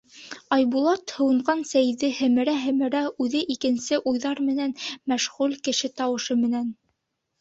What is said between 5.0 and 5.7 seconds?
мәшғүл